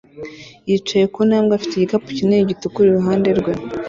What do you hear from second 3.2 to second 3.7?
rwe